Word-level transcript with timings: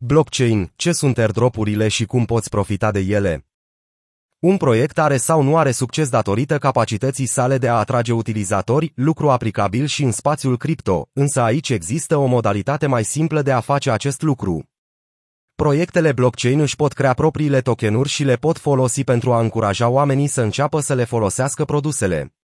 Blockchain, 0.00 0.72
ce 0.76 0.92
sunt 0.92 1.18
airdropurile 1.18 1.88
și 1.88 2.06
cum 2.06 2.24
poți 2.24 2.48
profita 2.48 2.90
de 2.90 2.98
ele? 2.98 3.46
Un 4.38 4.56
proiect 4.56 4.98
are 4.98 5.16
sau 5.16 5.42
nu 5.42 5.56
are 5.56 5.70
succes 5.70 6.08
datorită 6.08 6.58
capacității 6.58 7.26
sale 7.26 7.58
de 7.58 7.68
a 7.68 7.74
atrage 7.74 8.12
utilizatori, 8.12 8.92
lucru 8.94 9.30
aplicabil 9.30 9.86
și 9.86 10.02
în 10.02 10.12
spațiul 10.12 10.56
cripto, 10.56 11.08
însă 11.12 11.40
aici 11.40 11.68
există 11.68 12.16
o 12.16 12.26
modalitate 12.26 12.86
mai 12.86 13.04
simplă 13.04 13.42
de 13.42 13.52
a 13.52 13.60
face 13.60 13.90
acest 13.90 14.22
lucru. 14.22 14.70
Proiectele 15.54 16.12
blockchain 16.12 16.60
își 16.60 16.76
pot 16.76 16.92
crea 16.92 17.14
propriile 17.14 17.60
tokenuri 17.60 18.08
și 18.08 18.24
le 18.24 18.36
pot 18.36 18.58
folosi 18.58 19.04
pentru 19.04 19.32
a 19.32 19.40
încuraja 19.40 19.88
oamenii 19.88 20.26
să 20.26 20.42
înceapă 20.42 20.80
să 20.80 20.94
le 20.94 21.04
folosească 21.04 21.64
produsele. 21.64 22.34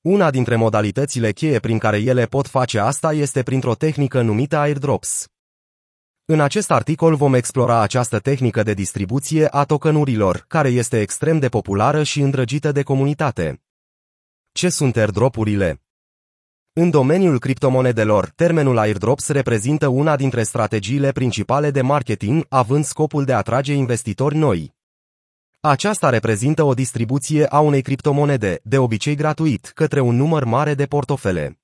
Una 0.00 0.30
dintre 0.30 0.56
modalitățile 0.56 1.32
cheie 1.32 1.58
prin 1.58 1.78
care 1.78 1.98
ele 1.98 2.26
pot 2.26 2.46
face 2.46 2.78
asta 2.78 3.12
este 3.12 3.42
printr-o 3.42 3.74
tehnică 3.74 4.22
numită 4.22 4.56
airdrops. 4.56 5.28
În 6.32 6.40
acest 6.40 6.70
articol 6.70 7.14
vom 7.14 7.34
explora 7.34 7.80
această 7.80 8.18
tehnică 8.18 8.62
de 8.62 8.74
distribuție 8.74 9.46
a 9.46 9.64
tokenurilor, 9.64 10.44
care 10.48 10.68
este 10.68 11.00
extrem 11.00 11.38
de 11.38 11.48
populară 11.48 12.02
și 12.02 12.20
îndrăgită 12.20 12.72
de 12.72 12.82
comunitate. 12.82 13.62
Ce 14.52 14.68
sunt 14.68 14.96
airdropurile? 14.96 15.82
În 16.72 16.90
domeniul 16.90 17.38
criptomonedelor, 17.38 18.32
termenul 18.34 18.78
airdrops 18.78 19.28
reprezintă 19.28 19.86
una 19.86 20.16
dintre 20.16 20.42
strategiile 20.42 21.12
principale 21.12 21.70
de 21.70 21.80
marketing, 21.80 22.46
având 22.48 22.84
scopul 22.84 23.24
de 23.24 23.32
a 23.32 23.36
atrage 23.36 23.72
investitori 23.72 24.36
noi. 24.36 24.74
Aceasta 25.60 26.08
reprezintă 26.08 26.62
o 26.62 26.74
distribuție 26.74 27.46
a 27.46 27.60
unei 27.60 27.82
criptomonede, 27.82 28.60
de 28.62 28.78
obicei 28.78 29.14
gratuit, 29.14 29.70
către 29.74 30.00
un 30.00 30.16
număr 30.16 30.44
mare 30.44 30.74
de 30.74 30.86
portofele. 30.86 31.59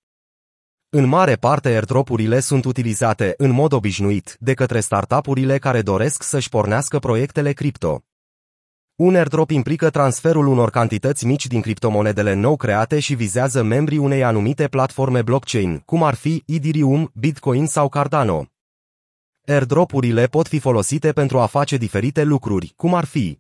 În 0.89 1.07
mare 1.07 1.35
parte 1.35 1.69
airdropurile 1.69 2.41
sunt 2.41 2.65
utilizate 2.65 3.35
în 3.37 3.51
mod 3.51 3.73
obișnuit 3.73 4.37
de 4.41 4.55
către 4.55 4.81
startup-urile 4.81 5.59
care 5.59 5.83
doresc 5.83 6.23
să-și 6.23 6.49
pornească 6.49 6.99
proiectele 6.99 7.53
cripto. 7.53 8.05
Un 8.95 9.15
airdrop 9.15 9.51
implică 9.51 9.91
transferul 9.91 10.47
unor 10.47 10.71
cantități 10.71 11.27
mici 11.27 11.47
din 11.47 11.61
criptomonedele 11.61 12.35
nou 12.35 12.57
create 12.57 13.01
și 13.01 13.15
vizează 13.15 13.63
membrii 13.63 13.99
unei 13.99 14.25
anumite 14.25 14.69
platforme 14.69 15.23
blockchain, 15.23 15.79
cum 15.79 16.03
ar 16.03 16.15
fi 16.15 16.43
Ethereum, 16.47 17.11
Bitcoin 17.15 17.67
sau 17.67 17.89
Cardano. 17.89 18.47
Airdropurile 19.47 20.27
pot 20.27 20.49
fi 20.49 20.59
folosite 20.59 21.13
pentru 21.13 21.39
a 21.39 21.47
face 21.47 21.77
diferite 21.77 22.23
lucruri, 22.23 22.73
cum 22.77 22.95
ar 22.95 23.05
fi 23.05 23.39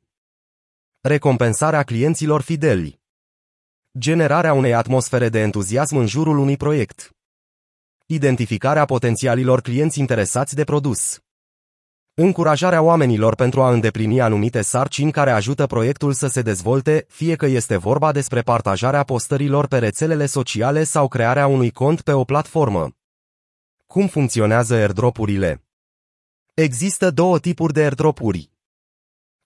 recompensarea 1.01 1.83
clienților 1.83 2.41
fideli, 2.41 3.01
generarea 3.99 4.53
unei 4.53 4.75
atmosfere 4.75 5.29
de 5.29 5.41
entuziasm 5.41 5.97
în 5.97 6.07
jurul 6.07 6.39
unui 6.39 6.57
proiect, 6.57 7.16
Identificarea 8.09 8.85
potențialilor 8.85 9.61
clienți 9.61 9.99
interesați 9.99 10.55
de 10.55 10.65
produs. 10.65 11.19
Încurajarea 12.15 12.83
oamenilor 12.83 13.35
pentru 13.35 13.63
a 13.63 13.71
îndeplini 13.71 14.21
anumite 14.21 14.63
sarcini 14.63 15.13
care 15.13 15.31
ajută 15.31 15.67
proiectul 15.67 16.13
să 16.13 16.27
se 16.27 16.43
dezvolte, 16.43 17.07
fie 17.09 17.37
că 17.37 17.47
este 17.47 17.77
vorba 17.77 18.13
despre 18.13 18.43
partajarea 18.43 19.03
postărilor 19.03 19.67
pe 19.67 19.79
rețelele 19.79 20.27
sociale 20.27 20.85
sau 20.85 21.09
crearea 21.09 21.47
unui 21.47 21.71
cont 21.71 22.01
pe 22.01 22.13
o 22.13 22.25
platformă. 22.25 22.91
Cum 23.87 24.07
funcționează 24.07 24.75
airdropurile? 24.75 25.65
Există 26.55 27.11
două 27.11 27.39
tipuri 27.39 27.73
de 27.73 27.81
airdropuri. 27.81 28.51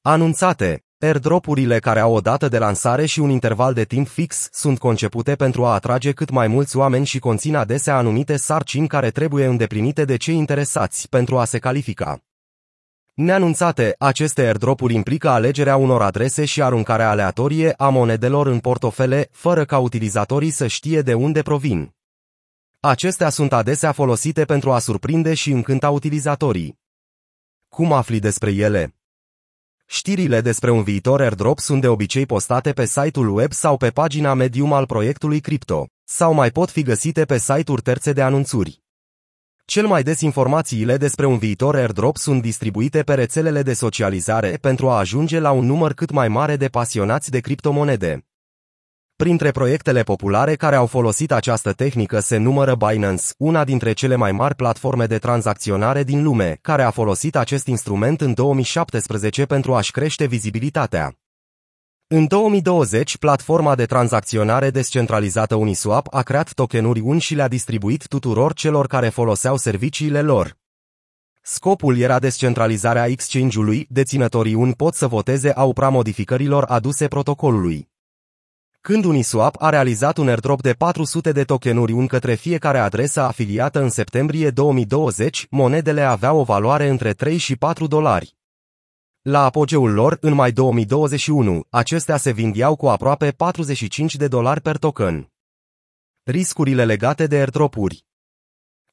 Anunțate, 0.01 0.85
Airdropurile 1.03 1.79
care 1.79 2.01
au 2.01 2.15
o 2.15 2.21
dată 2.21 2.49
de 2.49 2.59
lansare 2.59 3.07
și 3.07 3.21
un 3.21 3.31
interval 3.31 3.75
de 3.75 3.85
timp 3.85 4.09
fix 4.09 4.49
sunt 4.53 4.79
concepute 4.79 5.35
pentru 5.35 5.65
a 5.65 5.73
atrage 5.73 6.13
cât 6.13 6.31
mai 6.31 6.47
mulți 6.47 6.77
oameni 6.77 7.07
și 7.07 7.19
conțin 7.19 7.55
adesea 7.55 7.97
anumite 7.97 8.37
sarcini 8.37 8.89
care 8.89 9.11
trebuie 9.11 9.47
îndeplinite 9.47 10.05
de 10.05 10.17
cei 10.17 10.37
interesați 10.37 11.09
pentru 11.09 11.39
a 11.39 11.45
se 11.45 11.59
califica. 11.59 12.23
Neanunțate, 13.15 13.95
aceste 13.99 14.41
airdropuri 14.41 14.95
implică 14.95 15.29
alegerea 15.29 15.77
unor 15.77 16.03
adrese 16.03 16.45
și 16.45 16.63
aruncarea 16.63 17.11
aleatorie 17.11 17.75
a 17.77 17.89
monedelor 17.89 18.47
în 18.47 18.59
portofele, 18.59 19.29
fără 19.31 19.65
ca 19.65 19.79
utilizatorii 19.79 20.51
să 20.51 20.67
știe 20.67 21.01
de 21.03 21.15
unde 21.15 21.43
provin. 21.43 21.95
Acestea 22.81 23.29
sunt 23.29 23.53
adesea 23.53 23.93
folosite 23.93 24.45
pentru 24.45 24.73
a 24.73 24.79
surprinde 24.79 25.35
și 25.35 25.51
încânta 25.51 25.91
utilizatorii. 25.91 26.79
Cum 27.69 27.93
afli 27.93 28.19
despre 28.19 28.51
ele? 28.51 28.95
Știrile 29.93 30.41
despre 30.41 30.71
un 30.71 30.83
viitor 30.83 31.21
airdrop 31.21 31.59
sunt 31.59 31.81
de 31.81 31.89
obicei 31.89 32.27
postate 32.27 32.73
pe 32.73 32.85
site-ul 32.85 33.37
web 33.37 33.53
sau 33.53 33.77
pe 33.77 33.91
pagina 33.91 34.35
Medium 34.35 34.73
al 34.73 34.87
proiectului 34.87 35.41
cripto, 35.41 35.87
sau 36.05 36.33
mai 36.33 36.51
pot 36.51 36.71
fi 36.71 36.83
găsite 36.83 37.25
pe 37.25 37.39
site-uri 37.39 37.83
terțe 37.83 38.13
de 38.13 38.23
anunțuri. 38.23 38.83
Cel 39.65 39.87
mai 39.87 40.03
des 40.03 40.21
informațiile 40.21 40.97
despre 40.97 41.27
un 41.27 41.39
viitor 41.39 41.75
airdrop 41.75 42.17
sunt 42.17 42.43
distribuite 42.43 43.03
pe 43.03 43.15
rețelele 43.15 43.63
de 43.63 43.73
socializare 43.73 44.59
pentru 44.61 44.89
a 44.89 44.99
ajunge 44.99 45.39
la 45.39 45.51
un 45.51 45.67
număr 45.67 45.93
cât 45.93 46.11
mai 46.11 46.29
mare 46.29 46.57
de 46.57 46.69
pasionați 46.69 47.31
de 47.31 47.41
criptomonede. 47.41 48.30
Printre 49.21 49.51
proiectele 49.51 50.03
populare 50.03 50.55
care 50.55 50.77
au 50.77 50.87
folosit 50.87 51.33
această 51.33 51.73
tehnică 51.73 52.21
se 52.21 52.37
numără 52.37 52.75
Binance, 52.75 53.25
una 53.39 53.65
dintre 53.65 53.93
cele 53.93 54.17
mai 54.17 54.33
mari 54.33 54.55
platforme 54.55 55.07
de 55.07 55.19
tranzacționare 55.19 56.03
din 56.03 56.23
lume, 56.23 56.59
care 56.61 56.83
a 56.83 56.91
folosit 56.91 57.37
acest 57.37 57.67
instrument 57.67 58.21
în 58.21 58.35
2017 58.35 59.45
pentru 59.45 59.75
a-și 59.75 59.91
crește 59.91 60.27
vizibilitatea. 60.27 61.15
În 62.07 62.27
2020, 62.27 63.17
platforma 63.17 63.75
de 63.75 63.85
tranzacționare 63.85 64.71
descentralizată 64.71 65.55
Uniswap 65.55 66.07
a 66.11 66.23
creat 66.23 66.53
tokenuri 66.53 67.01
UN 67.01 67.19
și 67.19 67.35
le-a 67.35 67.49
distribuit 67.49 68.07
tuturor 68.07 68.53
celor 68.53 68.87
care 68.87 69.09
foloseau 69.09 69.57
serviciile 69.57 70.23
lor. 70.23 70.57
Scopul 71.43 71.99
era 71.99 72.19
descentralizarea 72.19 73.07
exchange-ului, 73.07 73.87
deținătorii 73.91 74.55
UN 74.55 74.73
pot 74.73 74.95
să 74.95 75.07
voteze 75.07 75.51
asupra 75.51 75.89
modificărilor 75.89 76.65
aduse 76.65 77.09
protocolului. 77.09 77.90
Când 78.83 79.05
Uniswap 79.05 79.57
a 79.59 79.69
realizat 79.69 80.17
un 80.17 80.29
airdrop 80.29 80.63
de 80.63 80.73
400 80.73 81.33
de 81.33 81.45
tokenuri 81.45 81.93
un 81.93 82.07
către 82.07 82.35
fiecare 82.35 82.79
adresă 82.79 83.21
afiliată 83.21 83.81
în 83.81 83.91
septembrie 83.91 84.51
2020, 84.51 85.47
monedele 85.51 86.01
aveau 86.01 86.39
o 86.39 86.43
valoare 86.43 86.89
între 86.89 87.13
3 87.13 87.37
și 87.37 87.57
4 87.57 87.87
dolari. 87.87 88.37
La 89.23 89.45
apogeul 89.45 89.93
lor, 89.93 90.19
în 90.21 90.33
mai 90.33 90.53
2021, 90.53 91.67
acestea 91.71 92.17
se 92.17 92.31
vindeau 92.31 92.77
cu 92.77 92.89
aproape 92.89 93.31
45 93.31 94.17
de 94.17 94.29
dolari 94.29 94.61
per 94.61 94.77
token. 94.77 95.33
Riscurile 96.23 96.85
legate 96.85 97.27
de 97.27 97.37
airdropuri 97.37 98.05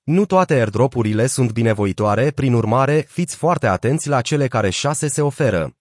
Nu 0.03 0.25
toate 0.25 0.53
airdropurile 0.53 1.27
sunt 1.27 1.51
binevoitoare, 1.51 2.31
prin 2.31 2.53
urmare, 2.53 2.99
fiți 2.99 3.35
foarte 3.35 3.67
atenți 3.67 4.07
la 4.07 4.21
cele 4.21 4.47
care 4.47 4.69
șase 4.69 5.07
se 5.07 5.21
oferă. 5.21 5.76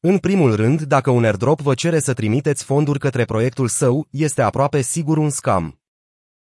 În 0.00 0.18
primul 0.18 0.54
rând, 0.54 0.82
dacă 0.82 1.10
un 1.10 1.24
airdrop 1.24 1.60
vă 1.60 1.74
cere 1.74 1.98
să 1.98 2.12
trimiteți 2.14 2.64
fonduri 2.64 2.98
către 2.98 3.24
proiectul 3.24 3.68
său, 3.68 4.06
este 4.10 4.42
aproape 4.42 4.80
sigur 4.80 5.16
un 5.16 5.30
scam. 5.30 5.80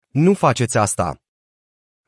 Nu 0.08 0.34
faceți 0.34 0.78
asta. 0.78 1.22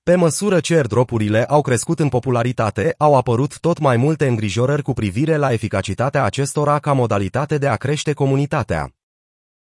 Pe 0.04 0.16
măsură 0.16 0.60
ce 0.60 0.76
airdropurile 0.76 1.46
au 1.46 1.62
crescut 1.62 2.00
în 2.00 2.10
popularitate, 2.10 2.96
au 2.98 3.16
apărut 3.16 3.60
tot 3.60 3.80
mai 3.80 3.98
multe 3.98 4.28
îngrijorări 4.28 4.82
cu 4.82 4.94
privire 4.94 5.36
la 5.36 5.52
eficacitatea 5.52 6.24
acestora 6.24 6.80
ca 6.80 6.94
modalitate 6.94 7.58
de 7.58 7.68
a 7.68 7.76
crește 7.76 8.14
comunitatea. 8.14 8.96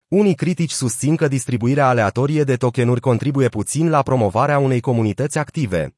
Unii 0.08 0.36
critici 0.36 0.72
susțin 0.72 1.16
că 1.16 1.28
distribuirea 1.28 1.88
aleatorie 1.88 2.44
de 2.44 2.56
tokenuri 2.56 3.00
contribuie 3.00 3.50
puțin 3.50 3.90
la 3.90 4.02
promovarea 4.02 4.60
unei 4.60 4.80
comunități 4.80 5.38
active. 5.38 5.96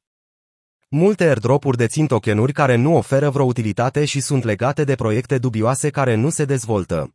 Multe 0.96 1.24
airdropuri 1.24 1.76
dețin 1.76 2.06
tokenuri 2.06 2.52
care 2.52 2.76
nu 2.76 2.96
oferă 2.96 3.30
vreo 3.30 3.44
utilitate 3.44 4.04
și 4.04 4.20
sunt 4.20 4.44
legate 4.44 4.84
de 4.84 4.94
proiecte 4.94 5.38
dubioase 5.38 5.90
care 5.90 6.14
nu 6.14 6.30
se 6.30 6.44
dezvoltă. 6.44 7.14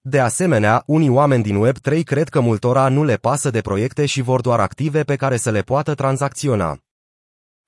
De 0.00 0.20
asemenea, 0.20 0.82
unii 0.86 1.08
oameni 1.08 1.42
din 1.42 1.66
Web3 1.66 2.02
cred 2.04 2.28
că 2.28 2.40
multora 2.40 2.88
nu 2.88 3.04
le 3.04 3.16
pasă 3.16 3.50
de 3.50 3.60
proiecte 3.60 4.06
și 4.06 4.20
vor 4.20 4.40
doar 4.40 4.60
active 4.60 5.02
pe 5.02 5.16
care 5.16 5.36
să 5.36 5.50
le 5.50 5.60
poată 5.60 5.94
tranzacționa. 5.94 6.78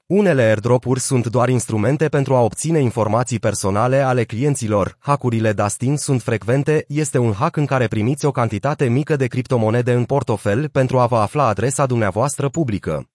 Unele 0.07 0.43
airdropuri 0.43 1.01
sunt 1.01 1.27
doar 1.27 1.49
instrumente 1.49 2.09
pentru 2.09 2.35
a 2.35 2.41
obține 2.41 2.81
informații 2.81 3.39
personale 3.39 4.01
ale 4.01 4.25
clienților. 4.25 4.97
Hackurile 4.99 5.53
Dustin 5.53 5.97
sunt 5.97 6.23
frecvente, 6.23 6.85
este 6.87 7.19
un 7.19 7.33
hack 7.33 7.57
în 7.57 7.67
care 7.67 7.87
primiți 7.87 8.25
o 8.25 8.31
cantitate 8.31 8.89
mică 8.89 9.17
de 9.17 9.27
criptomonede 9.27 9.93
în 9.93 10.05
portofel 10.05 10.69
pentru 10.69 10.99
a 10.99 11.07
vă 11.07 11.17
afla 11.17 11.47
adresa 11.47 11.87
dumneavoastră 11.87 12.49
publică. 12.49 13.09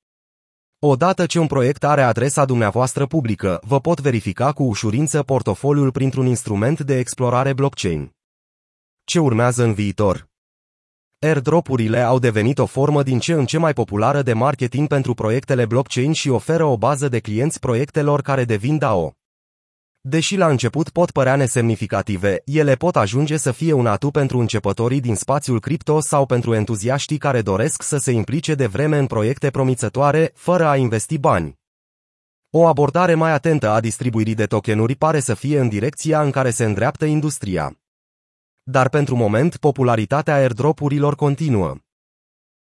Odată 0.86 1.26
ce 1.26 1.40
un 1.40 1.48
proiect 1.48 1.84
are 1.84 2.02
adresa 2.02 2.46
dumneavoastră 2.46 3.06
publică, 3.06 3.60
vă 3.66 3.80
pot 3.80 4.02
verifica 4.02 4.52
cu 4.52 4.64
ușurință 4.64 5.24
portofoliul 5.24 5.92
printr-un 5.92 6.26
instrument 6.26 6.80
de 6.80 6.98
explorare 6.98 7.54
blockchain. 7.54 8.12
Ce 9.04 9.20
urmează 9.20 9.64
în 9.64 9.74
viitor? 9.74 10.30
Airdropurile 11.20 12.00
au 12.00 12.20
devenit 12.20 12.58
o 12.58 12.66
formă 12.66 13.04
din 13.04 13.20
ce 13.20 13.34
în 13.34 13.46
ce 13.46 13.58
mai 13.58 13.74
populară 13.74 14.22
de 14.22 14.34
marketing 14.34 14.88
pentru 14.88 15.14
proiectele 15.14 15.66
blockchain 15.66 16.12
și 16.12 16.30
oferă 16.30 16.64
o 16.64 16.78
bază 16.78 17.10
de 17.10 17.20
clienți 17.20 17.60
proiectelor 17.60 18.22
care 18.22 18.44
devin 18.44 18.78
DAO. 18.78 19.14
Deși 20.06 20.36
la 20.36 20.48
început 20.48 20.90
pot 20.90 21.12
părea 21.12 21.36
nesemnificative, 21.36 22.42
ele 22.46 22.76
pot 22.76 22.96
ajunge 22.96 23.38
să 23.38 23.52
fie 23.52 23.74
un 23.74 23.86
atu 23.86 24.12
pentru 24.12 24.40
începătorii 24.40 25.00
din 25.00 25.16
spațiul 25.16 25.60
cripto 25.60 26.00
sau 26.00 26.26
pentru 26.26 26.54
entuziaștii 26.54 27.18
care 27.18 27.42
doresc 27.42 27.82
să 27.82 27.98
se 27.98 28.12
implice 28.12 28.56
de 28.56 28.66
vreme 28.66 28.98
în 28.98 29.08
proiecte 29.08 29.50
promițătoare, 29.50 30.32
fără 30.36 30.66
a 30.66 30.76
investi 30.76 31.18
bani. 31.18 31.60
O 32.50 32.66
abordare 32.66 33.14
mai 33.14 33.32
atentă 33.32 33.70
a 33.70 33.80
distribuirii 33.80 34.36
de 34.36 34.46
tokenuri 34.46 34.96
pare 34.96 35.20
să 35.20 35.34
fie 35.34 35.60
în 35.60 35.70
direcția 35.70 36.22
în 36.22 36.32
care 36.32 36.50
se 36.50 36.64
îndreaptă 36.64 37.06
industria. 37.06 37.80
Dar 38.64 38.90
pentru 38.90 39.16
moment, 39.16 39.58
popularitatea 39.58 40.34
airdrop-urilor 40.34 41.16
continuă. 41.16 41.76